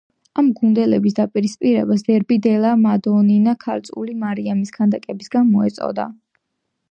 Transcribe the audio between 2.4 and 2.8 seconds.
„დელა